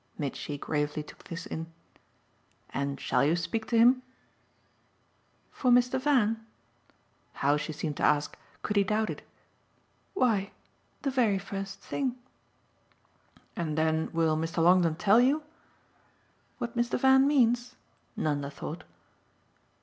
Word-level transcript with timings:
Mitchy 0.17 0.57
gravely 0.57 1.03
took 1.03 1.25
this 1.25 1.45
in. 1.45 1.67
"And 2.71 2.99
shall 2.99 3.23
you 3.23 3.35
speak 3.35 3.67
to 3.67 3.77
him?" 3.77 4.01
"For 5.51 5.69
Mr. 5.69 6.01
Van?" 6.01 6.43
How, 7.33 7.55
she 7.55 7.71
seemed 7.71 7.97
to 7.97 8.03
ask, 8.03 8.35
could 8.63 8.77
he 8.77 8.83
doubt 8.83 9.11
it? 9.11 9.21
"Why 10.15 10.53
the 11.03 11.11
very 11.11 11.37
first 11.37 11.81
thing." 11.81 12.15
"And 13.55 13.77
then 13.77 14.09
will 14.11 14.35
Mr. 14.35 14.57
Longdon 14.63 14.95
tell 14.95 15.21
you?" 15.21 15.43
"What 16.57 16.75
Mr. 16.75 16.99
Van 16.99 17.27
means?" 17.27 17.75
Nanda 18.17 18.49
thought. 18.49 18.83